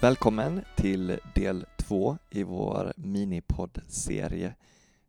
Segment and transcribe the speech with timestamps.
[0.00, 4.54] Välkommen till del två i vår minipoddserie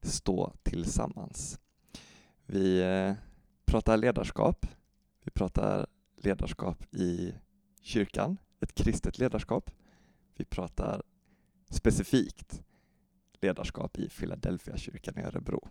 [0.02, 1.60] Stå tillsammans.
[2.46, 3.14] Vi eh,
[3.66, 4.66] pratar ledarskap.
[5.24, 7.34] Vi pratar ledarskap i
[7.82, 9.72] kyrkan, ett kristet ledarskap.
[10.36, 11.04] Vi pratar
[11.70, 12.64] specifikt
[13.42, 15.68] ledarskap i Philadelphia kyrkan i Örebro.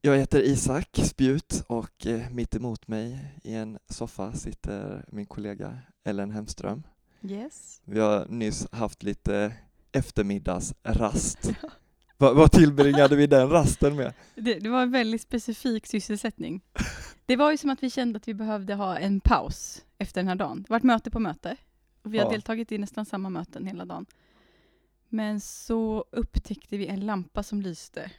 [0.00, 5.78] Jag heter Isak Spjut och eh, mitt emot mig i en soffa sitter min kollega
[6.04, 6.82] Ellen Hemström.
[7.22, 7.80] Yes.
[7.84, 9.52] Vi har nyss haft lite
[9.92, 11.50] eftermiddagsrast.
[12.16, 14.12] vad, vad tillbringade vi den rasten med?
[14.34, 16.60] Det, det var en väldigt specifik sysselsättning.
[17.26, 20.28] Det var ju som att vi kände att vi behövde ha en paus efter den
[20.28, 20.62] här dagen.
[20.62, 21.56] Det var ett möte på möte.
[22.02, 22.30] Och vi har Ja.
[22.30, 24.06] deltagit i nästan samma möten hela dagen.
[25.08, 28.10] Men så upptäckte vi en lampa som lyste.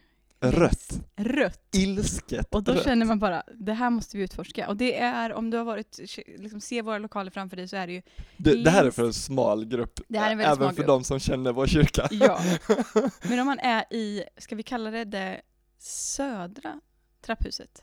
[0.41, 0.99] Rött.
[1.15, 1.75] Rött.
[1.75, 2.83] Ilsket Och då rött.
[2.83, 4.67] känner man bara, det här måste vi utforska.
[4.67, 5.99] Och det är, om du har varit,
[6.37, 8.01] liksom ser våra lokaler framför dig så är det ju,
[8.37, 9.99] det, det här är för en smal grupp.
[10.07, 10.87] Det här är en Även för grupp.
[10.87, 12.07] de som känner vår kyrka.
[12.11, 12.39] ja.
[13.29, 15.41] Men om man är i, ska vi kalla det det
[15.79, 16.79] södra
[17.21, 17.81] trapphuset?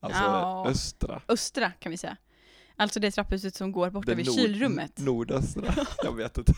[0.00, 0.66] alltså Ja.
[0.68, 1.22] östra.
[1.28, 2.16] Östra kan vi säga.
[2.76, 4.98] Alltså det trapphuset som går borta Det vid nord- kylrummet.
[4.98, 5.74] Nordöstra.
[6.04, 6.52] Jag vet inte.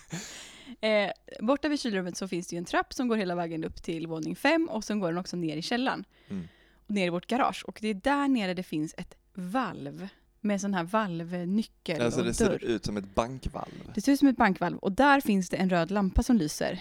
[0.80, 3.82] Eh, borta vid kylrummet så finns det ju en trapp som går hela vägen upp
[3.82, 6.04] till våning fem och sen går den också ner i källaren.
[6.28, 6.48] Mm.
[6.86, 7.64] Och ner i vårt garage.
[7.66, 10.08] Och det är där nere det finns ett valv
[10.40, 12.64] med sån här valvnyckel Alltså och det ser dörr.
[12.64, 13.90] ut som ett bankvalv.
[13.94, 16.72] Det ser ut som ett bankvalv och där finns det en röd lampa som lyser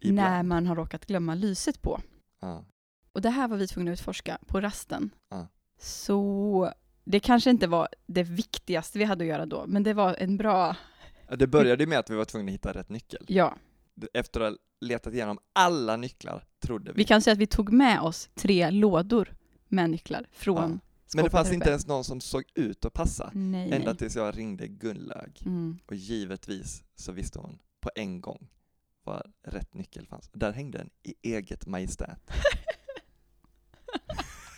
[0.00, 0.48] när Ibland.
[0.48, 2.00] man har råkat glömma lyset på.
[2.40, 2.64] Ja.
[3.12, 5.10] Och det här var vi tvungna att utforska på rasten.
[5.30, 5.48] Ja.
[5.78, 6.72] Så
[7.04, 10.36] det kanske inte var det viktigaste vi hade att göra då, men det var en
[10.36, 10.76] bra,
[11.28, 13.24] Ja, Det började med att vi var tvungna att hitta rätt nyckel.
[13.28, 13.56] ja.
[14.12, 16.96] Efter att ha letat igenom alla nycklar, trodde vi.
[16.96, 19.34] Vi kan säga att vi tog med oss tre lådor
[19.68, 20.78] med nycklar från Ja.
[21.14, 23.30] Men det fanns inte ens någon som såg ut att passa.
[23.34, 23.96] Nej, Ända nej.
[23.96, 25.42] tills jag ringde Gunnlaug.
[25.46, 25.78] Mm.
[25.86, 28.48] Och givetvis så visste hon på en gång
[29.04, 30.30] var rätt nyckel fanns.
[30.32, 32.30] Där hängde den i eget majestät.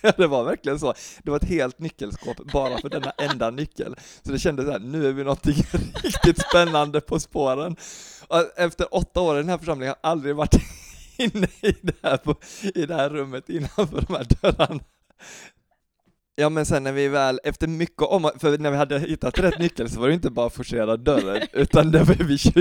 [0.16, 0.94] Det var verkligen så.
[1.22, 3.96] Det var ett helt nyckelskåp bara för denna enda nyckel.
[4.22, 5.54] Så det kändes så här, nu är vi någonting
[6.02, 7.76] riktigt spännande på spåren.
[8.28, 10.54] Och efter åtta år i den här församlingen har jag aldrig varit
[11.16, 12.34] inne i det här, på,
[12.74, 14.80] i det här rummet innanför de här dörrarna.
[16.34, 19.58] Ja men sen när vi väl, efter mycket om för när vi hade hittat rätt
[19.58, 22.14] nyckel så var det inte bara att forcera dörren, utan det var,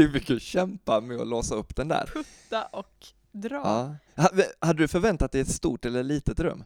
[0.04, 2.10] vi fick kämpa med att låsa upp den där.
[2.14, 2.94] Putta och
[3.32, 3.56] dra.
[3.56, 3.96] Ja.
[4.24, 6.64] Ha- Hade du förväntat dig ett stort eller litet rum?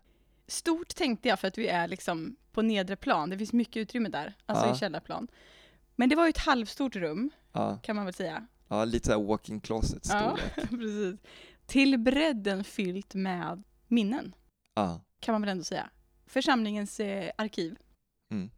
[0.48, 3.30] Stort tänkte jag för att vi är liksom på nedre plan.
[3.30, 4.76] Det finns mycket utrymme där, alltså Ja.
[4.76, 5.28] i källarplan.
[5.96, 8.48] Men det var ju ett halvstort rum, Ja, kan man väl säga.
[8.68, 10.70] ja lite såhär walk-in closet Ja, storlek.
[10.70, 11.20] precis.
[11.66, 14.36] Till bredden fyllt med minnen,
[14.76, 15.02] Ja.
[15.20, 15.90] kan man väl ändå säga.
[16.26, 17.76] Församlingens eh, arkiv.
[18.32, 18.50] Mm.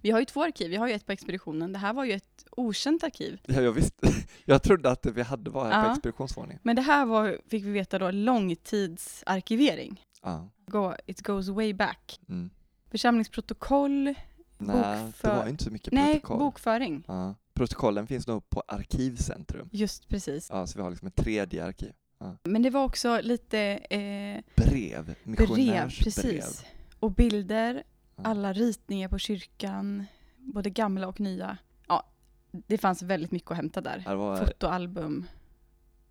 [0.00, 0.70] Vi har ju två arkiv.
[0.70, 1.72] Vi har ju ett på expeditionen.
[1.72, 3.40] Det här var ju ett okänt arkiv.
[3.46, 4.08] Ja, jag visste.
[4.44, 5.92] Jag trodde att vi hade var här på Ja.
[5.92, 6.60] expeditionsvåningen.
[6.62, 10.02] Men det här var, fick vi veta då, långtidsarkivering.
[10.22, 10.48] Ja.
[10.66, 12.20] Go, it goes way back.
[12.28, 12.50] Mm.
[12.90, 14.04] Församlingsprotokoll.
[14.04, 14.16] Nej,
[14.58, 16.38] Bokför- det var inte så mycket Nej, protokoll.
[16.38, 17.04] bokföring.
[17.08, 17.34] Ja.
[17.54, 19.68] Protokollen finns nog på Arkivcentrum.
[19.72, 20.48] Just precis.
[20.50, 21.92] Ja, så vi har liksom ett tredje arkiv.
[22.42, 23.58] Men det var också lite
[23.90, 26.04] eh, Brev, brev, missionärsbrev.
[26.04, 26.64] precis.
[27.00, 27.82] Och bilder,
[28.16, 28.22] Ja.
[28.24, 30.04] alla ritningar på kyrkan,
[30.38, 31.56] både gamla och nya.
[31.88, 32.06] Ja,
[32.50, 34.02] det fanns väldigt mycket att hämta där.
[34.06, 35.26] Ja, var, Fotoalbum.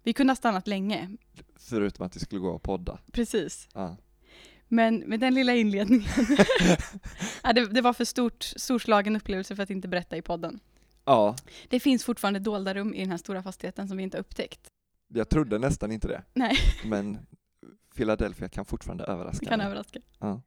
[0.03, 1.09] Vi kunde ha stannat länge,
[1.55, 2.99] förutom att vi skulle gå och podda.
[3.11, 3.67] precis.
[3.73, 3.97] Ja.
[4.67, 6.07] Men med den lilla inledningen,
[7.43, 10.59] ja, det, det var för stort, storslagen upplevelse för att inte berätta i podden.
[11.05, 11.35] ja,
[11.69, 14.67] Det finns fortfarande dolda rum i den här stora fastigheten som vi inte har upptäckt.
[15.13, 16.23] jag trodde nästan inte det.
[16.33, 16.55] Nej.
[16.85, 17.17] Men
[17.95, 19.45] Philadelphia kan fortfarande överraska.
[19.45, 19.99] Kan överraska.
[20.19, 20.41] Ja.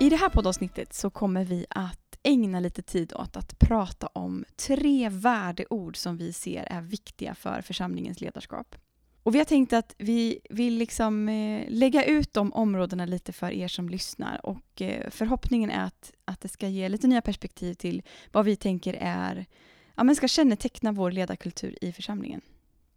[0.00, 4.44] I det här poddavsnittet så kommer vi att ägna lite tid åt att prata om
[4.56, 8.76] tre värdeord som vi ser är viktiga för församlingens ledarskap.
[9.22, 13.50] Och vi har tänkt att vi vill liksom eh, lägga ut de områdena lite för
[13.50, 17.74] er som lyssnar och eh, förhoppningen är att, att det ska ge lite nya perspektiv
[17.74, 18.02] till
[18.32, 19.46] vad vi tänker är,
[19.94, 22.40] ja men ska känneteckna vår ledarkultur i församlingen.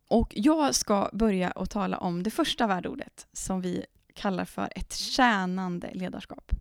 [0.08, 4.94] Och jag ska börja att tala om det första värdeordet som vi kallar för ett
[4.94, 6.52] tjänande ledarskap.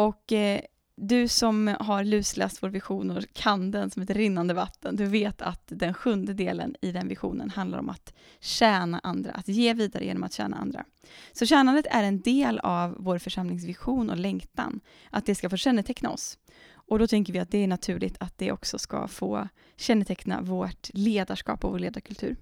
[0.00, 0.60] Och eh,
[0.96, 5.42] du som har lusläst vår vision och kan den som ett rinnande vatten, du vet
[5.42, 10.04] att den sjunde delen i den visionen handlar om att tjäna andra, att ge vidare
[10.04, 10.84] genom att tjäna andra.
[11.32, 14.80] Så tjänandet är en del av vår församlingsvision och längtan,
[15.10, 16.38] att det ska få känneteckna oss.
[16.72, 20.90] Och då tänker vi att det är naturligt att det också ska få känneteckna vårt
[20.92, 22.36] ledarskap och vår ledarkultur.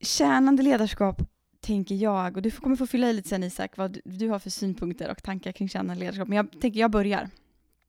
[0.00, 1.22] Tjänande ledarskap
[1.60, 4.50] tänker jag, och du kommer få fylla i lite sen Isak, vad du har för
[4.50, 7.30] synpunkter och tankar kring tjänande ledarskap, men jag tänker jag börjar.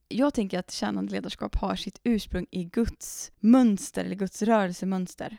[0.08, 5.36] Jag tänker att tjänande ledarskap har sitt ursprung i Guds mönster, eller Guds rörelsemönster.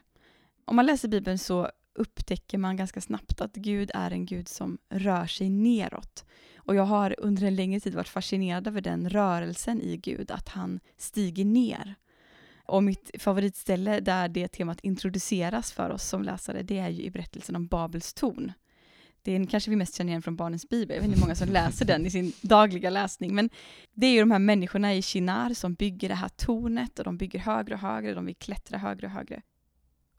[0.66, 4.78] Om man läser Bibeln så upptäcker man ganska snabbt att Gud är en Gud som
[4.90, 6.26] rör sig neråt.
[6.58, 10.50] Och jag har under en längre tid varit fascinerad över den rörelsen i Gud, att
[10.50, 11.96] han stiger ner.
[12.70, 17.12] Och mitt favoritställe där det temat introduceras för oss som läsare, det är ju i
[17.12, 18.52] berättelsen om Babels torn.
[19.22, 21.50] Den kanske vi mest känner igen från Barnens Bibel, jag vet inte hur många som
[21.50, 23.50] läser den i sin dagliga läsning, men
[23.94, 27.18] det är ju de här människorna i Shinar som bygger det här tornet och de
[27.18, 29.42] bygger högre och högre, de vill klättra högre och högre.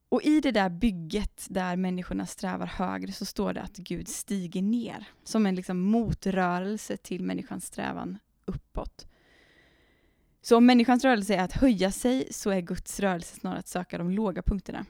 [0.08, 4.62] Och i det där bygget där människorna strävar högre så står det att Gud stiger
[4.62, 9.06] ner som en liksom motrörelse till människans strävan uppåt.
[10.42, 13.98] Så om människans rörelse är att höja sig så är Guds rörelse snarare att söka
[13.98, 14.86] de låga punkterna.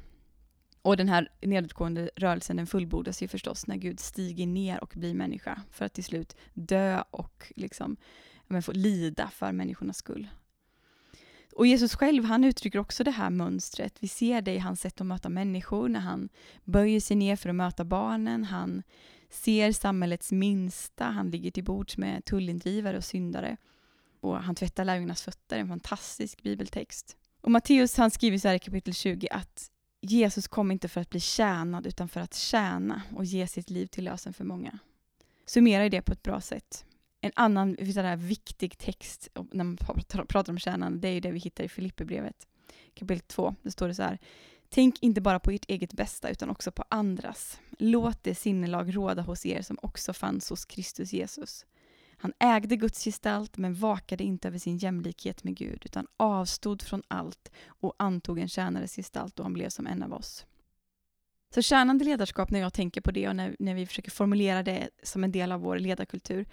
[0.82, 5.14] Och den här nedåtgående rörelsen den fullbordas ju förstås när Gud stiger ner och blir
[5.14, 7.96] människa för att till slut dö och liksom,
[8.46, 10.28] men, få lida för människornas skull.
[11.52, 13.96] Och Jesus själv, han uttrycker också det här mönstret.
[14.00, 16.28] Vi ser det i hans sätt att möta människor, när han
[16.64, 18.44] böjer sig ner för att möta barnen.
[18.44, 18.82] Han
[19.30, 23.56] ser samhällets minsta, han ligger till bords med tullindrivare och syndare.
[24.20, 27.16] Och han tvättar lärjungarnas fötter, en fantastisk bibeltext.
[27.40, 29.70] Och Matteus han skriver så här i kapitel 20 att
[30.00, 33.86] Jesus kom inte för att bli tjänad utan för att tjäna och ge sitt liv
[33.86, 34.78] till lösen för många.
[35.46, 36.84] Summerar det på ett bra sätt.
[37.20, 39.76] En annan där viktig text när man
[40.26, 42.46] pratar om tjänande, det är det vi hittar i Filipperbrevet
[42.94, 43.54] kapitel 2.
[43.62, 44.18] Det står det så här.
[44.68, 47.60] Tänk inte bara på ert eget bästa utan också på andras.
[47.78, 51.66] Låt det sinnelag råda hos er som också fanns hos Kristus Jesus.
[52.22, 57.02] Han ägde Guds gestalt men vakade inte över sin jämlikhet med Gud utan avstod från
[57.08, 60.46] allt och antog en tjänares gestalt och han blev som en av oss.
[61.54, 64.88] Så tjänande ledarskap, när jag tänker på det och när, när vi försöker formulera det
[65.02, 66.46] som en del av vår ledarkultur,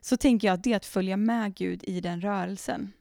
[0.00, 2.92] så tänker jag att det är att följa med Gud i den rörelsen.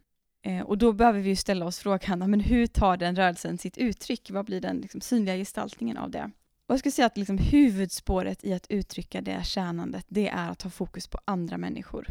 [0.42, 4.32] Eh, och då behöver vi ställa oss frågan, men hur tar den rörelsen sitt uttryck?
[4.32, 6.32] Vad blir den liksom, synliga gestaltningen av det?
[6.72, 10.62] Och jag skulle säga att liksom, huvudspåret i att uttrycka det tjänandet, det är att
[10.62, 12.08] ha fokus på andra människor.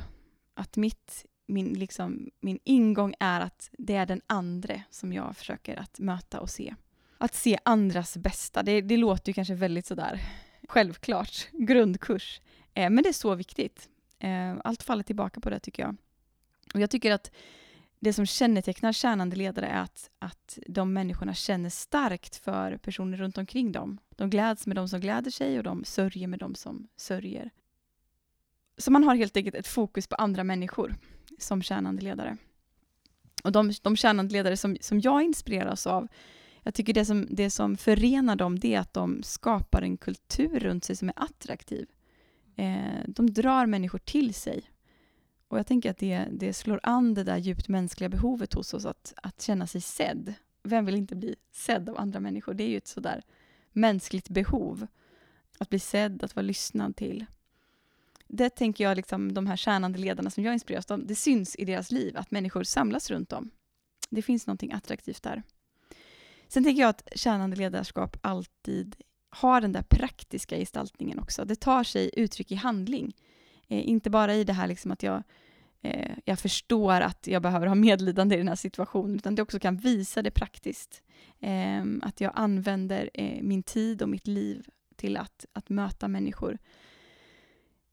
[0.55, 5.77] Att mitt, min, liksom, min ingång är att det är den andre som jag försöker
[5.77, 6.75] att möta och se.
[7.19, 10.21] Att se andras bästa, det, det låter ju kanske väldigt sådär
[10.69, 12.41] självklart, grundkurs.
[12.75, 13.89] Eh, men det är så viktigt.
[14.19, 15.97] Eh, allt faller tillbaka på det tycker jag.
[16.75, 17.31] Och jag tycker att
[18.01, 23.39] det som kännetecknar tjänande ledare är att, att de människorna känner starkt för personer runt
[23.39, 23.99] omkring dem.
[24.17, 27.51] De gläds med de som gläder sig och de sörjer med de som sörjer.
[28.79, 30.95] Så man har helt enkelt ett fokus på andra människor
[31.39, 32.37] som tjänande ledare.
[33.45, 36.09] Och de, de tjänande ledare som, som jag inspireras av,
[36.63, 40.61] jag tycker det som, det som förenar dem det är att de skapar en kultur
[40.61, 41.89] runt sig som är attraktiv.
[42.57, 44.63] Eh, de drar människor till sig.
[45.51, 48.85] Och jag tänker att det, det slår an det där djupt mänskliga behovet hos oss
[48.85, 50.35] att, att känna sig sedd.
[50.63, 52.55] Vem vill inte bli sedd av andra människor?
[52.55, 53.23] Det är ju ett sådär
[53.73, 54.87] mänskligt behov.
[55.59, 57.27] Att bli sedd, att vara lyssnad till.
[58.27, 61.65] Det tänker jag, liksom, de här tjänande ledarna som jag inspireras av, det syns i
[61.65, 63.51] deras liv att människor samlas runt dem.
[64.11, 65.43] Det finns någonting attraktivt där.
[66.49, 68.97] Sen tänker jag att tjänande ledarskap alltid
[69.31, 71.45] har den där praktiska gestaltningen också.
[71.45, 73.15] Det tar sig uttryck i handling.
[73.69, 75.23] Eh, inte bara i det här liksom att jag,
[75.83, 79.59] eh, jag förstår att jag behöver ha medlidande i den här situationen, utan det också
[79.59, 81.03] kan visa det praktiskt.
[81.41, 86.59] Eh, att jag använder eh, min tid och mitt liv till att, att möta människor.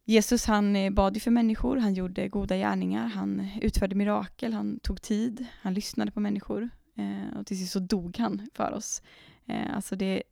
[0.05, 4.79] Jesus han eh, bad ju för människor, han gjorde goda gärningar, han utförde mirakel, han
[4.79, 9.01] tog tid, han lyssnade på människor eh, och till sist så dog han för oss.
[9.45, 10.23] Eh, alltså det är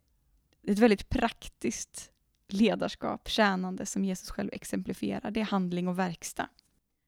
[0.68, 2.12] ett väldigt praktiskt
[2.48, 5.32] ledarskap, tjänande som Jesus själv exemplifierar.
[5.32, 6.50] Det är handling och verkstad.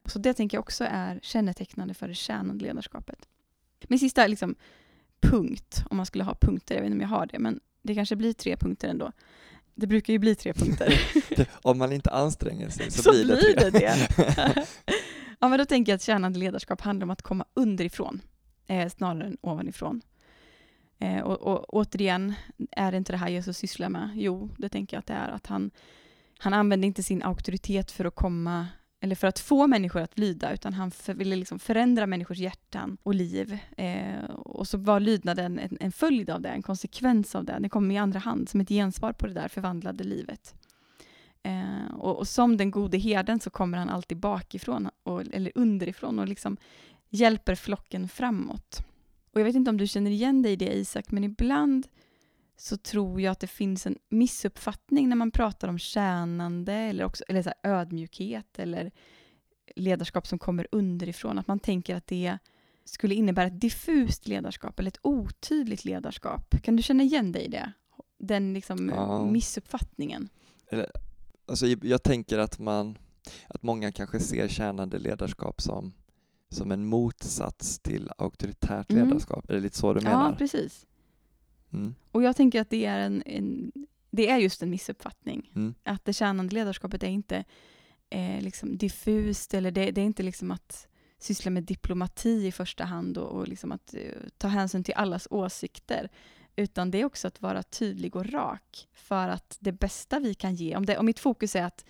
[0.08, 3.28] Så det tänker jag också är kännetecknande för det tjänande ledarskapet.
[3.88, 4.56] Min sista liksom,
[5.22, 7.96] punkt, om man skulle ha punkter, jag vet inte om jag har det, men det
[7.96, 9.12] kanske blir tre punkter ändå.
[9.76, 11.02] Det brukar ju bli tre punkter.
[11.62, 14.68] om man inte anstränger sig så, så blir det blir det, det.
[15.40, 18.22] ja, men då tänker jag att tjänande ledarskap handlar om att komma underifrån
[18.68, 20.02] eh, snarare än ovanifrån.
[21.00, 22.34] Eh, och, och, återigen,
[22.72, 24.12] är det inte det här Jesus sysslar med?
[24.16, 25.30] Jo, det tänker jag att det är.
[25.30, 25.72] Att han,
[26.38, 28.68] han använde inte sin auktoritet för att komma
[29.00, 32.98] eller för att få människor att lyda, utan han för, ville liksom förändra människors hjärtan
[33.04, 33.58] och liv.
[33.78, 37.58] Eh, och så var lydnaden en, en följd av det, en konsekvens av det.
[37.60, 40.56] Den kom i andra hand, som ett gensvar på det där förvandlade livet.
[41.44, 46.20] Eh, och, och, som den gode herden så kommer han alltid bakifrån, och, eller underifrån,
[46.20, 46.58] och liksom
[47.10, 48.80] hjälper flocken framåt.
[49.34, 51.88] Och jag vet inte om du känner igen dig i det Isak, men ibland
[52.58, 57.24] så tror jag att det finns en missuppfattning när man pratar om tjänande eller, också,
[57.28, 58.92] eller så ödmjukhet eller
[59.76, 61.40] ledarskap som kommer underifrån.
[61.40, 62.38] Att man tänker att det
[62.86, 66.62] skulle innebära ett diffust ledarskap eller ett otydligt ledarskap.
[66.64, 67.72] Kan du känna igen dig i det?
[68.20, 69.26] Den liksom Ja.
[69.26, 70.30] missuppfattningen.
[71.48, 72.98] Alltså, jag tänker att man,
[73.48, 75.94] att många kanske ser tjänande ledarskap som,
[76.50, 79.08] som en motsats till auktoritärt Mm.
[79.08, 79.50] ledarskap.
[79.50, 80.36] Är det lite så du Ja, menar?
[80.36, 80.86] precis.
[81.74, 81.96] Mm.
[82.12, 83.72] Och jag tänker att det är, en, en,
[84.12, 85.52] det är just en missuppfattning.
[85.56, 85.76] Mm.
[85.84, 87.44] Att det tjänande ledarskapet är inte
[88.10, 90.88] eh, liksom diffust eller det, det är inte liksom att
[91.20, 94.02] syssla med diplomati i första hand och, och liksom att eh,
[94.38, 96.10] ta hänsyn till allas åsikter.
[96.56, 100.56] Utan det är också att vara tydlig och rak för att det bästa vi kan
[100.56, 101.86] ge, om, det, om mitt fokus är att,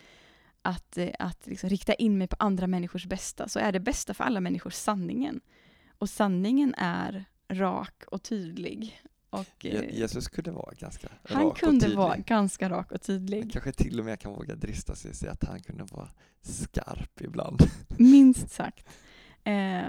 [0.62, 4.14] att, eh, att liksom rikta in mig på andra människors bästa, så är det bästa
[4.14, 5.42] för alla människor sanningen.
[5.98, 9.02] Och sanningen är rak och tydlig.
[9.30, 11.98] Och, eh, Je- Jesus kunde vara ganska han rak och kunde tydlig.
[11.98, 13.52] vara ganska rak och tydlig.
[13.52, 16.10] kanske till och med kan våga drista sig och säga att han kunde vara
[16.42, 17.60] skarp ibland.
[17.98, 18.88] Minst sagt.
[19.44, 19.84] Eh,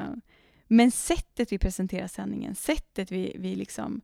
[0.69, 4.01] men sättet vi presenterar sanningen, sättet vi, vi liksom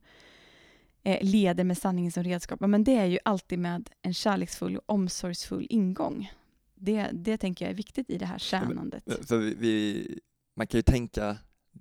[1.03, 4.77] eh, leder med sanningen som redskap, ja, men det är ju alltid med en kärleksfull
[4.77, 6.31] och omsorgsfull ingång.
[6.75, 9.03] Det, det tänker jag är viktigt i det här tjänandet.
[9.27, 10.19] För vi, vi,
[10.55, 11.37] man kan ju tänka,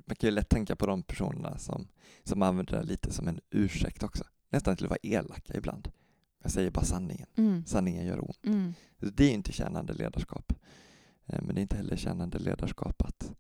[0.07, 1.89] man kan ju lätt tänka på de personerna som,
[2.25, 4.25] som använder det lite som en ursäkt också.
[4.51, 5.91] Nästan till att vara elaka ibland.
[6.43, 7.29] Jag säger bara sanningen.
[7.37, 7.67] Mm.
[7.67, 8.47] Sanningen gör ont.
[8.47, 8.75] Mm.
[8.99, 10.53] Det är inte tjänande ledarskap.
[11.27, 13.33] Eh, Men det är inte heller tjänande ledarskap att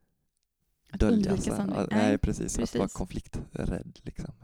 [0.91, 1.53] Att dölja undvika sig.
[1.57, 1.87] sanningen.
[1.91, 2.09] Ja, Nej.
[2.09, 2.59] Nej, precis.
[2.59, 2.97] Att vara precis.
[2.97, 3.99] konflikträdd.
[4.03, 4.35] Liksom.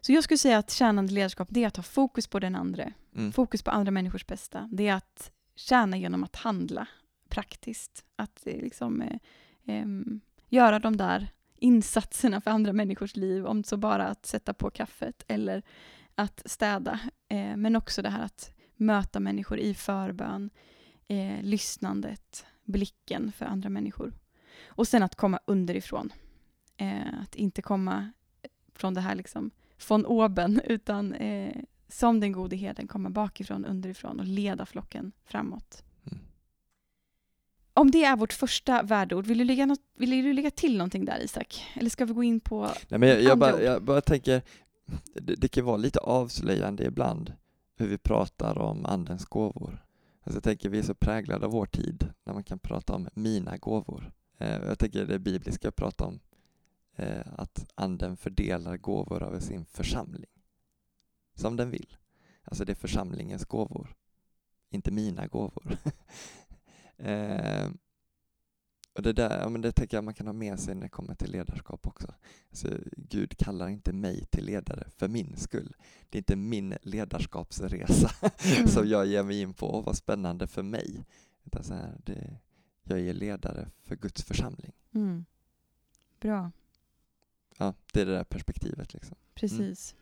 [0.00, 2.92] Så jag skulle säga att tjänande ledarskap, det är att ha fokus på den andra.
[3.16, 3.32] Mm.
[3.32, 4.68] Fokus på andra människors bästa.
[4.72, 6.88] Det är att tjäna genom att handla
[7.28, 8.04] praktiskt.
[8.16, 9.18] Att eh, liksom, eh,
[9.66, 13.46] em, göra de där insatserna för andra människors liv.
[13.46, 15.62] Om så bara att sätta på kaffet eller
[16.14, 17.00] att städa.
[17.28, 20.50] Eh, men också det här att möta människor i förbön.
[21.08, 24.12] Eh, lyssnandet, blicken för andra människor.
[24.66, 26.12] Och sen att komma underifrån.
[26.76, 28.12] Eh, att inte komma
[28.42, 33.64] eh, från det här liksom från oben, utan eh, som den gode herden komma bakifrån,
[33.64, 35.82] underifrån och leda flocken framåt.
[37.76, 41.04] Om det är vårt första värdeord, vill du lägga, något, vill du lägga till någonting
[41.04, 41.64] där Isak?
[41.74, 42.70] Eller ska vi gå in på...
[42.88, 44.42] Nej, men jag, jag, bara, jag bara tänker,
[45.14, 47.32] det, det kan vara lite avslöjande ibland
[47.76, 49.84] hur vi pratar om andens gåvor.
[50.22, 53.08] Alltså jag tänker vi är så präglade av vår tid när man kan prata om
[53.14, 54.12] mina gåvor.
[54.38, 56.20] Eh, jag tänker det bibliska prata om
[56.96, 60.30] eh, att anden fördelar gåvor över sin församling
[61.34, 61.96] som den vill.
[62.44, 63.94] Alltså det är församlingens gåvor,
[64.70, 65.76] inte mina gåvor.
[66.98, 67.70] eh,
[68.94, 70.88] och det där, ja, men det tänker jag man kan ha med sig när det
[70.88, 72.14] kommer till ledarskap också.
[72.50, 75.76] Alltså, Gud kallar inte mig till ledare för min skull.
[76.10, 78.10] Det är inte min ledarskapsresa
[78.56, 78.68] Mm.
[78.68, 81.04] som jag ger mig in på och vad spännande för mig.
[81.44, 82.36] Utan så här, det,
[82.82, 84.72] jag är ledare för Guds församling.
[84.94, 85.24] Mm.
[86.20, 86.50] Bra,
[87.58, 88.94] Ja, det är det där perspektivet.
[88.94, 89.16] Liksom.
[89.34, 89.94] precis.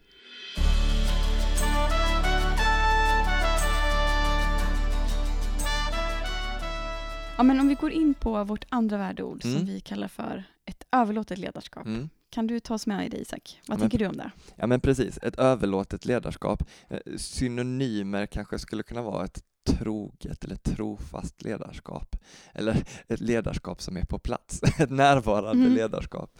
[7.37, 9.65] Ja, men om vi går in på vårt andra värdeord som Mm.
[9.67, 11.87] vi kallar för ett överlåtet ledarskap.
[11.87, 12.09] Mm.
[12.31, 13.61] Kan du ta oss med i det Isak?
[13.69, 14.31] Vad Men- tänker du om det?
[14.57, 16.63] Ja men precis, ett överlåtet ledarskap.
[16.89, 22.17] Eh, Synonymer kanske skulle kunna vara ett troget eller trofast ledarskap.
[22.53, 25.75] Eller ett ledarskap som är på plats, ett närvarande Mm.
[25.77, 26.39] ledarskap.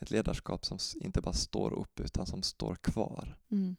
[0.00, 3.36] Ett ledarskap som inte bara står upp utan som står kvar.
[3.50, 3.76] Mm.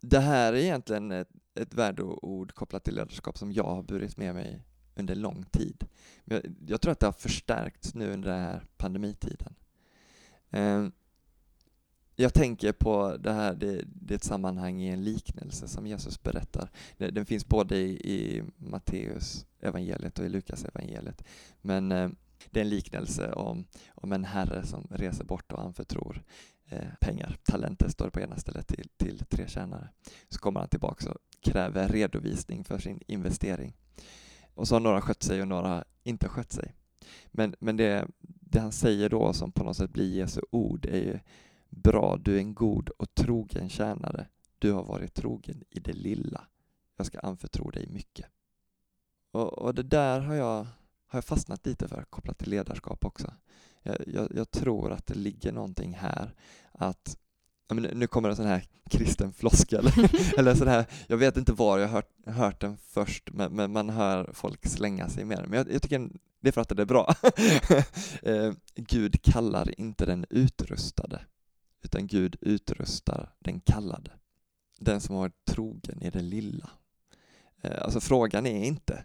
[0.00, 1.28] Det här är egentligen ett,
[1.60, 4.62] ett värdeord kopplat till ledarskap som jag har burit med mig
[5.00, 5.86] under lång tid.
[6.24, 9.54] Jag, jag tror att det har förstärkts nu under den här pandemitiden.
[10.50, 10.86] Eh,
[12.16, 16.22] jag tänker på det här, det, det är ett sammanhang i en liknelse som Jesus
[16.22, 16.70] berättar.
[16.96, 21.24] Den finns både i, i Matteus evangeliet och i Lukas evangeliet.
[21.60, 22.10] Men eh,
[22.50, 23.64] det är en liknelse om,
[23.94, 26.22] om en herre som reser bort och anförtror
[26.68, 29.88] eh, pengar, talenter står det på ena stället till, till tre tjänare.
[30.28, 33.76] Så kommer han tillbaka och kräver redovisning för sin investering.
[34.60, 36.74] Och så har några skött sig och några inte skött sig.
[37.26, 41.00] Men, men det, det han säger då som på något sätt blir Jesu ord är
[41.00, 41.18] ju
[41.68, 44.26] Bra, du är en god och trogen tjänare.
[44.58, 46.46] Du har varit trogen i det lilla.
[46.96, 48.26] Jag ska anförtro dig mycket.
[49.30, 50.66] Och, och det där har jag,
[51.06, 53.34] har jag fastnat lite för, kopplat till ledarskap också.
[53.82, 56.34] Jag, jag, jag tror att det ligger någonting här
[56.72, 57.18] att
[57.76, 59.86] nu- kommer en sån här kristen floskel,
[60.38, 63.72] eller sån här, jag vet inte var jag har hört, hört den först, men, men
[63.72, 65.50] man hör folk slänga sig med den.
[65.50, 66.10] Men jag, jag tycker
[66.40, 67.14] det är för att det är bra.
[68.22, 71.20] eh, Gud kallar inte den utrustade,
[71.82, 74.10] utan Gud utrustar den kallade.
[74.78, 76.70] Den som har varit trogen i det lilla.
[77.62, 79.04] Eh, alltså frågan är inte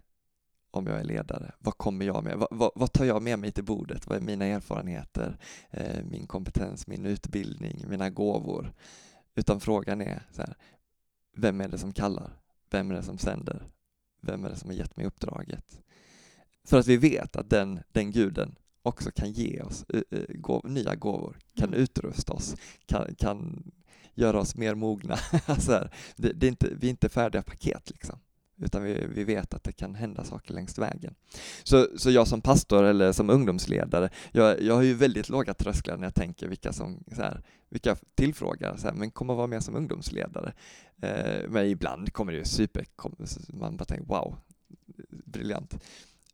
[0.75, 2.37] om jag är ledare, vad kommer jag med?
[2.37, 4.07] Vad, vad, vad tar jag med mig till bordet?
[4.07, 5.37] Vad är mina erfarenheter,
[5.69, 8.73] eh, min kompetens, min utbildning, mina gåvor?
[9.35, 10.55] Utan frågan är så här,
[11.35, 12.31] vem är det som kallar?
[12.69, 13.63] Vem är det som sänder?
[14.21, 15.81] Vem är det som har gett mig uppdraget?
[16.63, 20.95] För att vi vet att den, den guden också kan ge oss uh, gåv, nya
[20.95, 21.79] gåvor, kan mm.
[21.79, 22.55] utrusta oss,
[22.85, 23.71] kan, kan
[24.13, 25.17] göra oss mer mogna.
[25.45, 28.19] alltså här, det, det, är inte, vi är inte färdiga paket liksom
[28.57, 31.15] utan vi, vi vet att det kan hända saker längs vägen.
[31.63, 35.97] Så, så jag som pastor eller som ungdomsledare, jag, jag har ju väldigt låga trösklar
[35.97, 39.63] när jag tänker vilka som så här, vilka tillfrågar, så här, men kommer vara med
[39.63, 40.53] som ungdomsledare.
[41.01, 42.85] Eh, men ibland kommer det ju super,
[43.47, 44.35] man bara tänker wow,
[45.25, 45.77] briljant.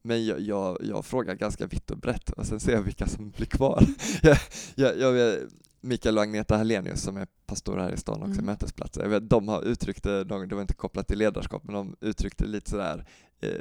[0.01, 3.30] Men jag, jag, jag, frågar ganska vitt och brett och sen ser jag vilka som
[3.32, 3.84] blir kvar.
[4.22, 4.38] jag,
[4.75, 5.38] jag, jag,
[5.81, 8.45] Mikael och Agneta Hallenius som är pastorer här i stan också, mm.
[8.45, 9.07] mötesplatser.
[9.07, 12.69] Vet, de har uttryckt det, det var inte kopplat till ledarskap, men de uttryckte lite
[12.69, 13.05] sådär
[13.39, 13.59] eh,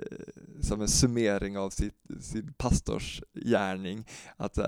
[0.61, 4.07] som en summering av sitt, sin pastorsgärning.
[4.37, 4.63] Att så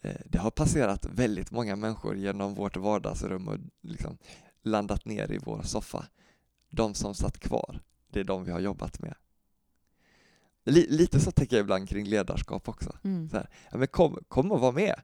[0.00, 4.18] eh, det har passerat väldigt många människor genom vårt vardagsrum och liksom
[4.62, 6.06] landat ner i vår soffa.
[6.70, 7.80] De som satt kvar,
[8.10, 9.14] det är de vi har jobbat med.
[10.64, 12.96] lite så tänker jag ibland kring ledarskap också.
[13.04, 13.28] Mm.
[13.28, 14.94] Så här, ja, men kom, kom och var med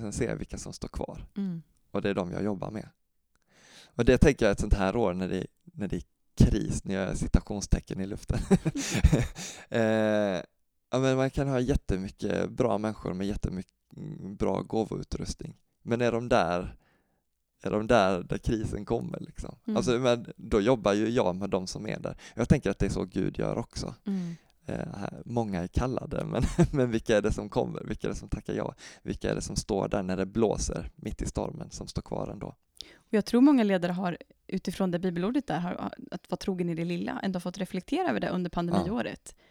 [0.00, 1.26] sen ser jag vilka som står kvar.
[1.36, 1.62] Mm.
[1.90, 2.88] Och det är de jag jobbar med.
[3.94, 6.02] Och det tänker jag ett sånt här år när det, när det är
[6.34, 8.38] kris, när jag gör citationstecken i luften.
[9.68, 10.42] eh,
[10.90, 13.72] ja, men man kan ha jättemycket bra människor med jättemycket
[14.38, 15.56] bra gåvoutrustning.
[15.82, 16.76] Men är de där
[17.62, 19.54] är de där där krisen kommer liksom.
[19.66, 19.76] Mm.
[19.76, 22.16] Alltså, men då jobbar ju jag med de som är där.
[22.34, 23.94] Jag tänker att det är så Gud gör också.
[24.04, 24.36] Mm.
[24.66, 24.78] Eh,
[25.24, 26.42] många är kallade, men,
[26.72, 27.84] men vilka är det som kommer?
[27.84, 28.74] Vilka är det som tackar ja?
[29.02, 32.28] Vilka är det som står där när det blåser mitt i stormen, som står kvar
[32.28, 32.54] ändå?
[33.10, 36.84] Jag tror många ledare har, utifrån det bibelordet där, har, att vara trogen i det
[36.84, 39.34] lilla, ändå fått reflektera över det under pandemiåret.
[39.36, 39.44] Ja.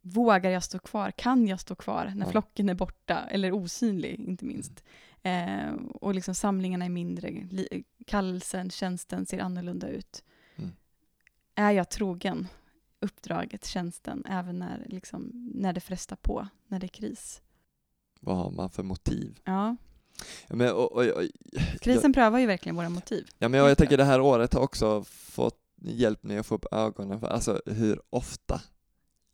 [0.00, 1.10] Vågar jag stå kvar?
[1.10, 2.30] Kan jag stå kvar när ja.
[2.30, 4.84] flocken är borta, eller osynlig, inte minst?
[5.22, 7.48] Eh, och liksom samlingarna är mindre,
[8.06, 10.24] kallelsen, tjänsten ser annorlunda ut.
[10.56, 10.70] Mm.
[11.54, 12.48] Är jag trogen?
[13.00, 17.42] Uppdraget, tjänsten, även när, liksom, när det frestar på, när det är kris.
[18.20, 19.40] Vad har man för motiv?
[19.44, 19.76] Ja.
[20.48, 21.22] men, och, och, och,
[21.80, 23.26] Krisen jag, prövar ju verkligen våra motiv.
[23.38, 26.54] Ja, men jag, jag tänker det här året har också fått hjälpt mig att få
[26.54, 28.60] upp ögonen för alltså, hur ofta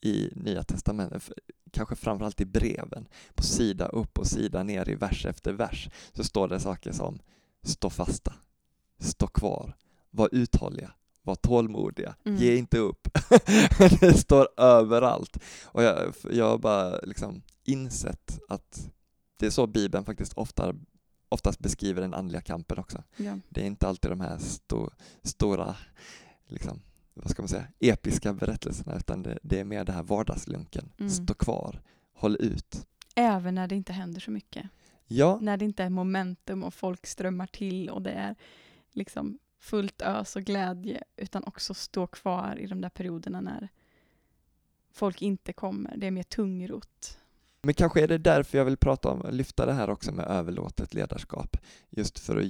[0.00, 1.30] i Nya Testamentet,
[1.70, 6.24] kanske framförallt i breven, på sida upp och sida ner i vers efter vers, så
[6.24, 7.18] står det saker som
[7.62, 8.32] stå fasta,
[8.98, 9.76] stå kvar,
[10.10, 10.92] var uthålliga,
[11.24, 12.38] var tålmodiga, mm.
[12.38, 13.08] ge inte upp.
[14.00, 15.38] det står överallt.
[15.64, 18.90] Och jag, jag har bara liksom insett att
[19.36, 20.74] det är så Bibeln faktiskt ofta,
[21.28, 23.02] oftast beskriver den andliga kampen också.
[23.16, 23.38] Ja.
[23.48, 24.90] Det är inte alltid de här sto,
[25.22, 25.76] stora,
[26.46, 26.82] liksom,
[27.14, 30.92] vad ska man säga, episka berättelserna, utan det, det är mer det här vardagslunken.
[30.98, 31.10] Mm.
[31.10, 31.82] Stå kvar,
[32.12, 32.86] håll ut.
[33.14, 34.70] Även när det inte händer så mycket.
[35.06, 35.38] Ja.
[35.42, 38.34] När det inte är momentum och folk strömmar till och det är
[38.92, 43.68] liksom fullt ös och glädje, utan också stå kvar i de där perioderna när
[44.92, 45.96] folk inte kommer.
[45.96, 47.18] Det är mer tungrot.
[47.62, 50.94] Men kanske är det därför jag vill prata om, lyfta det här också med överlåtet
[50.94, 51.56] ledarskap.
[51.90, 52.46] Just för att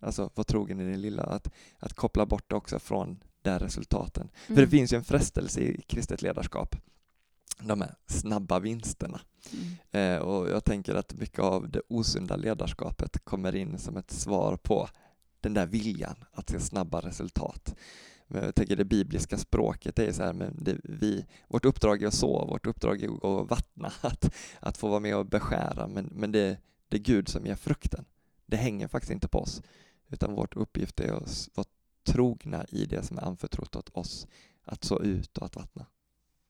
[0.00, 4.22] alltså, vara trogen i det lilla, att, att koppla bort det också från där resultaten.
[4.22, 4.56] Mm.
[4.56, 6.76] För det finns ju en frestelse i kristet ledarskap,
[7.60, 9.20] de här snabba vinsterna.
[9.52, 10.16] Mm.
[10.16, 14.56] Eh, och jag tänker att mycket av det osunda ledarskapet kommer in som ett svar
[14.56, 14.88] på
[15.40, 17.74] den där viljan att se snabba resultat.
[18.28, 22.06] Men jag tänker det bibliska språket är så här, men det, vi, vårt uppdrag är
[22.06, 26.04] att så, vårt uppdrag är att vattna, att, att få vara med och beskära, men,
[26.04, 28.04] men det, det är Gud som ger frukten.
[28.46, 29.62] Det hänger faktiskt inte på oss,
[30.08, 31.66] utan vårt uppgift är att vara
[32.04, 34.26] trogna i det som är anförtrott åt oss,
[34.64, 35.86] att så ut och att vattna.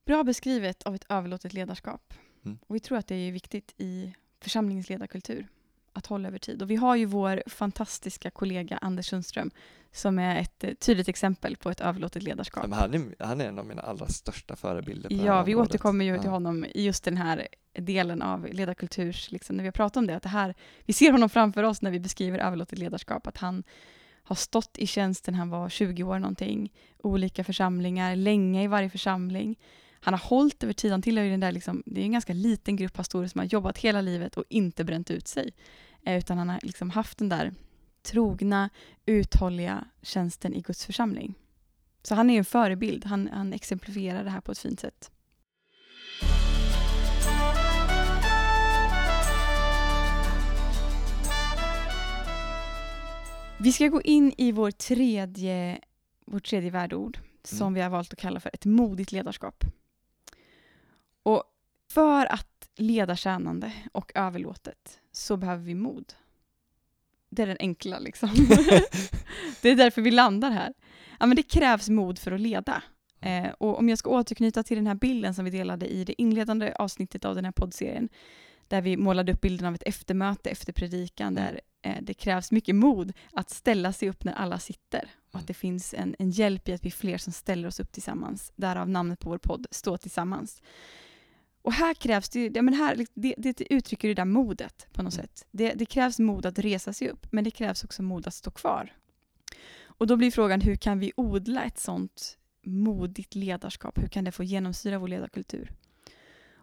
[0.07, 2.14] Bra beskrivet av ett överlåtet ledarskap.
[2.44, 2.59] Mm.
[2.66, 5.49] Och vi tror att det är viktigt i församlingens ledarkultur
[5.96, 6.62] att hålla över tid.
[6.62, 9.50] Och vi har ju vår fantastiska kollega Anders Sundström
[9.92, 12.66] som är ett eh, tydligt exempel på ett överlåtet ledarskap.
[12.72, 15.12] han, är, han är en av mina allra största förebilder.
[15.12, 15.70] ja, vi området.
[15.70, 16.20] återkommer ju ja.
[16.20, 20.06] till honom i just den här delen av ledarkulturs, liksom, när vi har pratat om
[20.06, 20.54] det, att det här,
[20.85, 23.62] vi ser honom framför oss när vi beskriver överlåtet ledarskap, att han
[24.22, 29.59] har stått i tjänsten, han var 20 år någonting, olika församlingar, länge i varje församling.
[30.00, 32.32] Han har hållit över tid, han tillhör ju den där, liksom, det är en ganska
[32.32, 35.52] liten grupp pastorer som har jobbat hela livet och inte bränt ut sig.
[36.07, 37.55] Eh, utan han har liksom haft den där
[38.03, 38.71] trogna,
[39.07, 41.35] uthålliga tjänsten i Guds församling.
[42.03, 45.11] Så han är en förebild, han, han exemplifierar det här på ett fint sätt.
[53.59, 55.81] Vi ska gå in i vår tredje,
[56.27, 57.75] vårt tredje värdeord som Mm.
[57.75, 59.64] vi har valt att kalla för ett modigt ledarskap.
[61.23, 61.45] Och
[61.92, 66.12] för att leda tjänande och överlåtet så behöver vi mod.
[67.30, 68.30] Det är den enkla liksom.
[69.62, 70.74] det är därför vi landar här.
[71.20, 72.82] Ja, men det krävs mod för att leda.
[73.20, 76.22] Eh, och om jag ska återknyta till den här bilden som vi delade i det
[76.22, 78.08] inledande avsnittet av den här poddserien,
[78.68, 82.74] där vi målade upp bilden av ett eftermöte efter predikan, där eh, det krävs mycket
[82.74, 85.10] mod att ställa sig upp när alla sitter.
[85.32, 87.80] Och att det finns en, en hjälp i att vi är fler som ställer oss
[87.80, 88.52] upp tillsammans.
[88.56, 90.62] Därav namnet på vår podd, Stå tillsammans.
[91.66, 95.02] Och här krävs det, ju- ja, men här, det, det uttrycker det där modet på
[95.02, 95.26] något Mm.
[95.26, 95.46] sätt.
[95.50, 98.50] Det, det krävs mod att resa sig upp, men det krävs också mod att stå
[98.50, 98.92] kvar.
[99.85, 103.98] Och då blir frågan, hur kan vi odla ett sånt modigt ledarskap?
[103.98, 105.72] Hur kan det få genomsyra vår ledarkultur?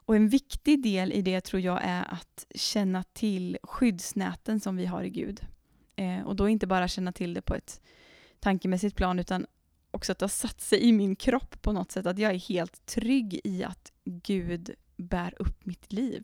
[0.06, 4.86] Och en viktig del i det tror jag är att känna till skyddsnäten som vi
[4.86, 5.42] har i Gud.
[5.96, 7.82] Eh, och då inte bara känna till det på ett
[8.40, 9.46] tankemässigt plan utan
[9.92, 12.06] också att det har satt sig i min kropp på något sätt.
[12.06, 16.24] Att jag är helt trygg i att Gud bär upp mitt liv.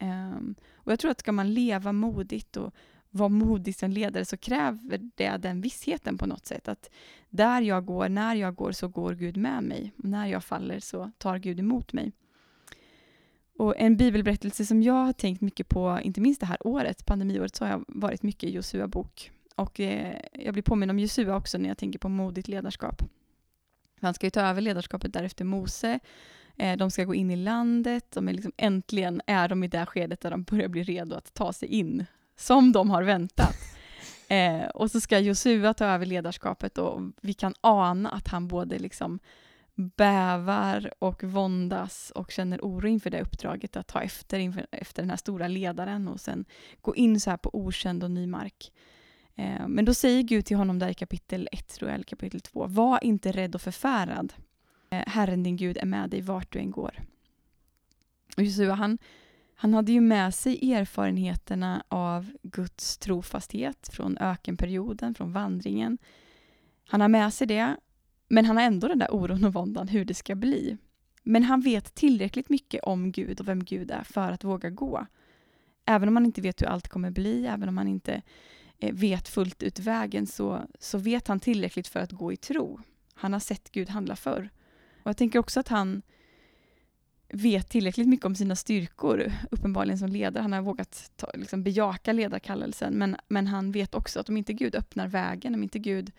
[0.00, 2.74] Um, och jag tror att ska man leva modigt och
[3.10, 6.68] vara modig som ledare så kräver det den vissheten på något sätt.
[6.68, 6.90] Att
[7.28, 9.92] där jag går, när jag går så går Gud med mig.
[9.96, 12.12] Och när jag faller så tar Gud emot mig.
[13.58, 17.56] Och en bibelberättelse som jag har tänkt mycket på, inte minst det här året, pandemiåret,
[17.56, 19.30] så har jag varit mycket i Josua bok.
[19.56, 23.02] Och eh, jag blir påminn om Josua också när jag tänker på modigt ledarskap.
[24.00, 26.00] Han ska ju ta över ledarskapet därefter Mose.
[26.56, 28.10] Eh, de ska gå in i landet.
[28.10, 31.34] De är liksom, äntligen är de i det skedet där de börjar bli redo att
[31.34, 33.56] ta sig in, som de har väntat.
[34.28, 38.78] Eh, och så ska Josua ta över ledarskapet och vi kan ana att han både
[38.78, 39.18] liksom
[39.74, 45.10] bävar och våndas och känner oro inför det uppdraget att ta efter, inför, efter den
[45.10, 46.44] här stora ledaren och sen
[46.80, 48.72] gå in så här på okänd och ny mark.
[49.34, 52.40] Eh, men då säger Gud till honom där i kapitel 1, tror jag, eller kapitel
[52.40, 54.32] 2, var inte rädd och förfärad.
[54.94, 57.02] Eh, Herren din Gud är med dig vart du än går.
[58.36, 58.98] Och Josua, han,
[59.54, 65.98] han hade ju med sig erfarenheterna av Guds trofasthet från ökenperioden, från vandringen.
[66.88, 67.76] Han har med sig det,
[68.28, 70.76] men han har ändå den där oron och våndan hur det ska bli.
[71.22, 75.06] Men han vet tillräckligt mycket om Gud och vem Gud är för att våga gå.
[75.86, 78.22] Även om man inte vet hur allt kommer bli, även om man inte
[78.78, 82.80] eh, vet fullt ut vägen, så, så vet han tillräckligt för att gå i tro.
[83.14, 84.50] Han har sett Gud handla förr.
[85.04, 86.02] Och jag tänker också att han
[87.28, 90.42] vet tillräckligt mycket om sina styrkor, uppenbarligen som ledare.
[90.42, 94.52] Han har vågat ta, liksom bejaka ledarkallelsen, men, men han vet också att om inte
[94.52, 96.12] Gud öppnar vägen, om inte Gud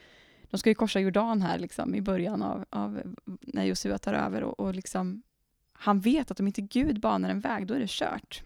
[0.49, 4.43] de ska ju korsa Jordan här liksom, i början av, av när Josua tar över
[4.43, 5.21] och, och liksom,
[5.73, 8.43] han vet att om inte Gud banar en väg, då är det kört.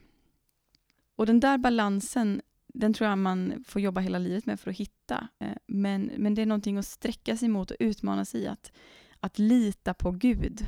[1.16, 4.78] Och den där balansen, den tror jag man får jobba hela livet med för att
[4.78, 5.28] hitta.
[5.40, 8.72] Eh, men, men det är någonting att sträcka sig mot och utmana sig i att,
[9.20, 10.68] att lita på Gud.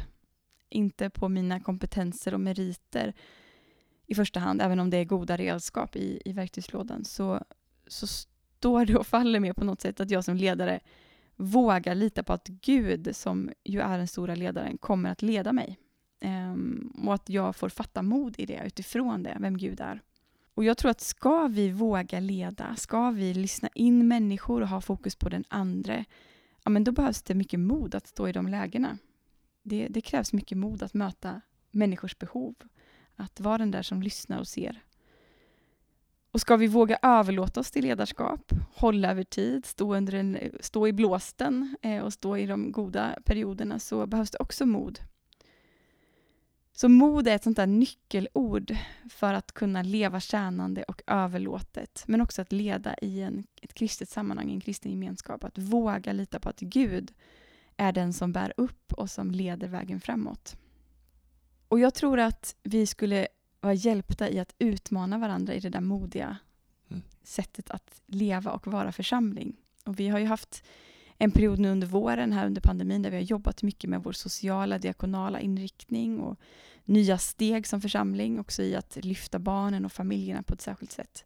[0.70, 3.14] Inte på mina kompetenser och meriter
[4.08, 7.44] i första hand, även om det är goda redskap i, i verktygslådan, så,
[7.88, 10.80] så står det och faller med på något sätt att jag som ledare
[11.36, 15.78] vågar lita på att Gud, som ju är den stora ledaren, kommer att leda mig.
[16.20, 20.02] Ehm, och att jag får fatta mod i det utifrån det, vem Gud är.
[20.54, 24.82] Och jag tror att ska vi våga leda, ska vi lyssna in människor och ha
[24.82, 26.06] fokus på den andra,
[26.64, 28.98] ja men då behövs det mycket mod att stå i de lägena.
[29.64, 32.56] Det, det krävs mycket mod att möta människors behov.
[33.16, 34.82] Att vara den där som lyssnar och ser.
[36.32, 40.88] Och ska vi våga överlåta oss till ledarskap, hålla över tid, stå, under en, stå
[40.88, 45.00] i blåsten eh, och stå i de goda perioderna så behövs det också mod.
[46.82, 48.78] Så mod är ett sånt där nyckelord
[49.10, 54.10] för att kunna leva tjänande och överlåtet, men också att leda i en, ett kristet
[54.10, 55.44] sammanhang, en kristen gemenskap.
[55.44, 57.14] Att våga lita på att Gud
[57.78, 60.58] är den som bär upp och som leder vägen framåt.
[61.68, 63.28] Och jag tror att vi skulle
[63.60, 66.38] vara hjälpta i att utmana varandra i det där modiga
[66.90, 67.04] Mm.
[67.24, 69.56] sättet att leva och vara församling.
[69.86, 70.64] Och vi har ju haft
[71.24, 74.12] en period nu under våren, här under pandemin, där vi har jobbat mycket med vår
[74.12, 76.40] sociala, diakonala inriktning och
[76.86, 81.26] nya steg som församling, också i att lyfta barnen och familjerna på ett särskilt sätt.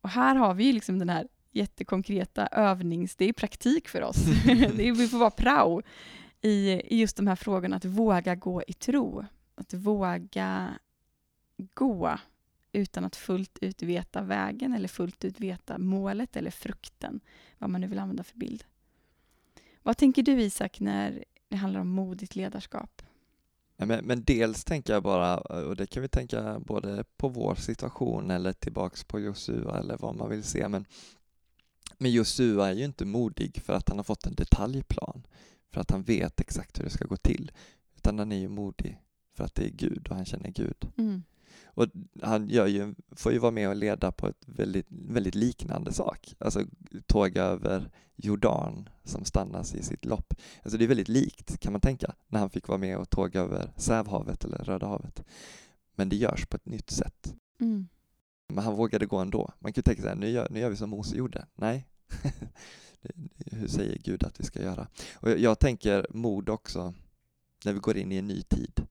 [0.00, 3.16] Och här har vi ju liksom den här jättekonkreta övnings...
[3.16, 4.16] Det är praktik för oss.
[4.46, 5.82] det är, vi får vara prao
[6.40, 9.24] i, i just de här frågorna, att våga gå i tro.
[9.54, 10.78] Att våga
[11.74, 12.18] gå
[12.72, 17.20] utan att fullt ut veta vägen eller fullt ut veta målet eller frukten,
[17.58, 18.64] vad man nu vill använda för bild.
[19.86, 23.02] Vad tänker du Isak när det handlar om modigt ledarskap?
[23.76, 28.30] Men, men dels tänker jag bara, och det kan vi tänka både på vår situation
[28.30, 30.86] eller tillbaks på Josua eller vad man vill se, men
[31.98, 35.26] Men Josua är ju inte modig för att han har fått en detaljplan,
[35.70, 37.52] för att han vet exakt hur det ska gå till,
[37.96, 39.00] utan han är ju modig
[39.36, 40.88] för att det är Gud och han känner Gud.
[40.98, 41.22] Mm.
[41.64, 41.86] Och
[42.22, 46.34] han gör ju, får ju vara med och leda på ett väldigt, väldigt liknande sak,
[46.38, 46.60] alltså
[47.06, 50.34] tåg över Jordan som stannas i sitt lopp.
[50.62, 53.40] Alltså det är väldigt likt kan man tänka, när han fick vara med och tåga
[53.40, 55.24] över Sävhavet eller Röda havet.
[55.94, 57.34] Men det görs på ett nytt sätt.
[57.60, 57.88] Mm.
[58.48, 59.52] Men han vågade gå ändå.
[59.58, 61.46] Man kan ju tänka sig, nu gör, nu gör vi som Mose gjorde.
[61.54, 61.88] Nej,
[63.46, 64.88] hur säger Gud att vi ska göra?
[65.14, 66.94] Och jag, jag tänker mod också
[67.64, 68.86] när vi går in i en ny tid.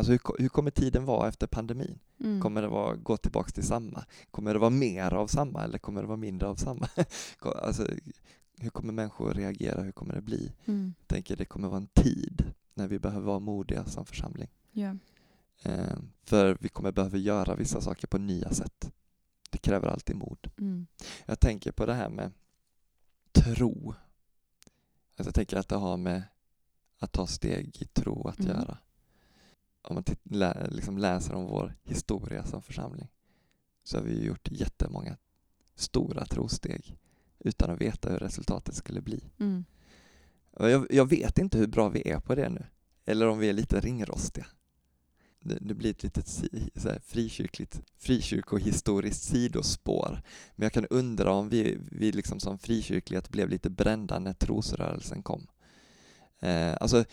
[0.00, 1.98] Alltså hur, hur kommer tiden vara efter pandemin?
[2.20, 2.40] Mm.
[2.40, 4.04] Kommer det vara, gå tillbaks till samma?
[4.30, 6.88] Kommer det vara mer av samma eller kommer det vara mindre av samma?
[7.62, 7.86] alltså,
[8.58, 9.82] hur kommer människor reagera?
[9.82, 10.52] Hur kommer det bli?
[10.64, 10.94] Mm.
[10.98, 14.48] Jag tänker det kommer vara en tid när vi behöver vara modiga som församling.
[14.72, 14.96] Ja.
[15.62, 18.92] Eh, för vi kommer behöva göra vissa saker på nya sätt.
[19.50, 20.50] Det kräver alltid mod.
[20.58, 20.86] Mm.
[21.26, 22.32] Jag tänker på det här med
[23.32, 23.94] tro.
[25.16, 26.22] Alltså jag tänker att det har med
[26.98, 28.50] att ta steg i tro att Mm.
[28.50, 28.78] göra.
[29.82, 33.08] Om man titt- lä, liksom läser om vår historia som församling
[33.82, 35.16] så har vi gjort jättemånga
[35.74, 36.96] stora trosteg
[37.38, 39.24] utan att veta hur resultatet skulle bli.
[39.38, 39.64] Mm.
[40.58, 42.66] Jag, jag vet inte hur bra vi är på det nu,
[43.04, 44.46] eller om vi är lite ringrostiga.
[45.40, 46.28] Det, det blir ett litet
[46.74, 50.22] så här, frikyrkligt, frikyrkohistoriskt sidospår.
[50.56, 55.22] Men jag kan undra om vi, vi liksom som frikyrklighet blev lite brända när trosrörelsen
[55.22, 55.46] kom.
[56.40, 57.04] Eh, alltså,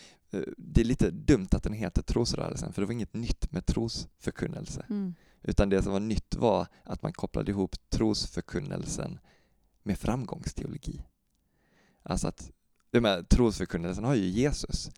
[0.56, 4.86] det är lite dumt att den heter trosrörelsen, för det var inget nytt med trosförkunnelse.
[4.88, 5.14] Mm.
[5.42, 9.18] Utan det som var nytt var att man kopplade ihop trosförkunnelsen
[9.82, 11.02] med framgångsteologi.
[12.02, 12.50] Alltså att,
[12.90, 14.90] jag menar, trosförkunnelsen har ju Jesus.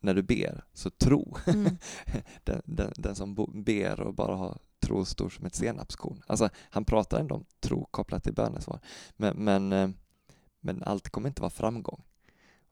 [0.00, 1.36] När du ber, så tro.
[1.46, 1.78] Mm.
[2.44, 6.22] Den, den, den som ber och bara har tro stor som ett senapskorn.
[6.26, 8.80] Alltså, han pratar ändå om tro kopplat till bönesvar.
[9.16, 9.90] Men, men, eh,
[10.60, 12.02] men allt kommer inte vara framgång.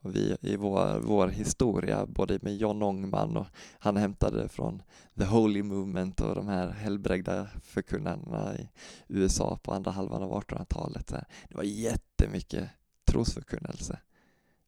[0.05, 3.45] Och vi i vår, vår historia, både med John Ångman och
[3.79, 4.81] han hämtade från
[5.17, 8.69] The Holy Movement och de här helbrägda förkunnarna i
[9.07, 11.07] USA på andra halvan av 1800-talet.
[11.49, 12.69] Det var jättemycket
[13.05, 13.99] trosförkunnelse.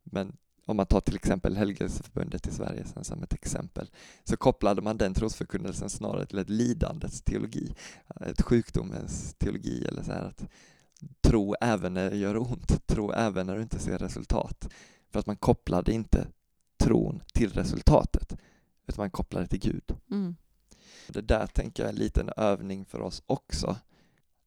[0.04, 3.89] Men om man tar till exempel Helgelseförbundet i Sverige sen som ett exempel,
[4.23, 7.76] så kopplade man den trosförkunnelsen snarare till ett lidandets teologi,
[8.21, 10.47] ett sjukdomens teologi eller så här att
[11.21, 14.69] tro även när det gör ont, tro även när du inte ser resultat.
[15.10, 16.28] För att man kopplade inte
[16.78, 18.38] tron till resultatet,
[18.88, 19.96] utan man kopplade till Gud.
[20.12, 20.36] Mm.
[21.08, 23.78] Det där tänker jag är en liten övning för oss också.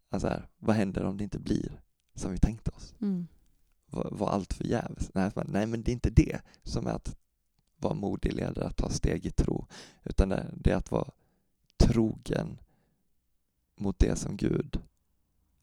[0.08, 1.80] Alltså här, vad händer om det inte blir
[2.14, 2.94] som vi tänkte oss?
[3.00, 3.26] Mm.
[3.86, 5.14] Var, var allt för jävligt?
[5.14, 7.16] Nej, men- nej, men det är inte det som är att
[7.76, 9.66] vara modig ledare, att ta steg i tro,
[10.04, 11.10] utan det, det är att vara
[11.76, 12.58] trogen
[13.76, 14.80] mot det som Gud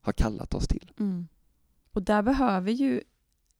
[0.01, 0.91] har kallat oss till.
[0.99, 1.27] Mm.
[1.91, 3.03] Och där behöver ju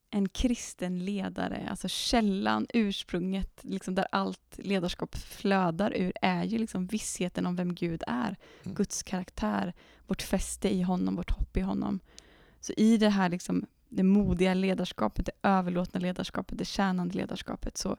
[0.10, 6.88] en kristen ledare, alltså källan, ursprunget, liksom där allt ledarskap flödar ur, är ju liksom
[6.88, 8.38] vissheten om vem Gud är.
[8.64, 8.76] Mm.
[8.76, 9.74] Guds karaktär,
[10.08, 12.00] vårt fäste i honom, vårt hopp i honom.
[12.60, 17.98] Så i det här liksom, det modiga ledarskapet, det överlåtna ledarskapet, det tjänande ledarskapet, så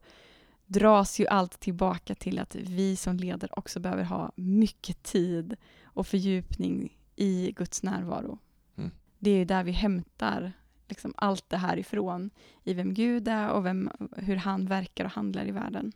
[0.66, 6.06] dras ju allt tillbaka till att vi som ledare också behöver ha mycket tid och
[6.06, 8.38] fördjupning i Guds närvaro.
[8.76, 8.90] Mm.
[9.18, 10.52] Det är där vi hämtar
[10.88, 12.30] liksom allt det här ifrån,
[12.64, 15.92] i vem Gud är och vem, hur han verkar och handlar i världen.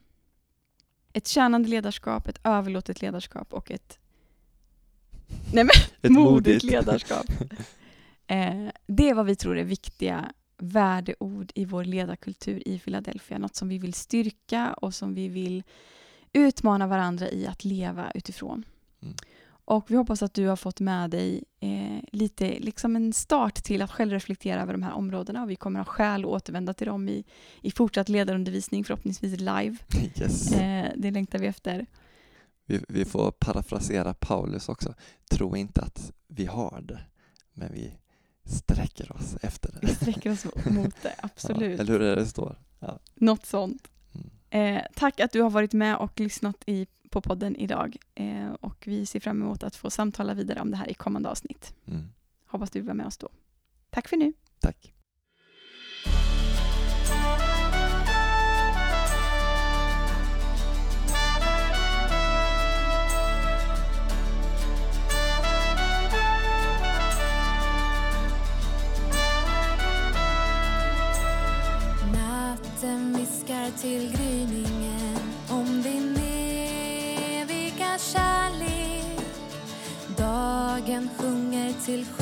[1.12, 3.98] Ett tjänande ledarskap, ett överlåtet ledarskap och ett,
[5.52, 5.70] nej men,
[6.02, 7.26] Ett modigt ledarskap.
[8.26, 13.38] Eh, det är vad vi tror är viktiga värdeord i vår ledarkultur i Philadelphia.
[13.38, 15.62] Något som vi vill styrka och som vi vill
[16.33, 18.64] utmana varandra i att leva utifrån.
[19.02, 19.14] Mm.
[19.64, 23.83] Och vi hoppas att du har fått med dig eh, lite liksom en start till
[23.83, 26.87] att själv reflektera över de här områdena och vi kommer ha skäl att återvända till
[26.87, 27.25] dem i,
[27.61, 29.77] i fortsatt ledarundervisning, förhoppningsvis live.
[30.20, 30.53] Yes.
[30.53, 31.87] Eh, det längtar vi efter.
[32.66, 34.94] Vi, vi får parafrasera Paulus också.
[35.31, 37.01] Tro inte att vi har det,
[37.55, 37.92] men vi
[38.44, 39.94] sträcker oss efter Vi det.
[39.94, 41.81] sträcker oss mot det, Ja, absolut.
[41.81, 42.59] eller hur är det det står?
[42.79, 42.98] Ja.
[43.14, 43.88] Något sånt.
[44.51, 44.77] Mm.
[44.77, 47.96] Eh, tack att du har varit med och lyssnat i, på podden idag.
[48.14, 51.29] Eh, och vi ser fram emot att få samtala vidare om det här i kommande
[51.29, 51.75] avsnitt.
[51.87, 52.05] Mm.
[52.46, 53.29] Hoppas du vara med oss då.
[53.90, 54.33] Tack för nu.
[54.61, 54.94] Tack.
[72.12, 74.21] Natten viskar till
[81.92, 82.21] till skymningen